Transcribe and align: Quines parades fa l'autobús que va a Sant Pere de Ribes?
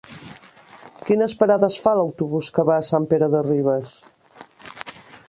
Quines 1.09 1.35
parades 1.43 1.77
fa 1.83 1.93
l'autobús 1.99 2.49
que 2.57 2.65
va 2.71 2.79
a 2.79 2.87
Sant 2.89 3.05
Pere 3.13 3.29
de 3.37 3.43
Ribes? 3.49 3.93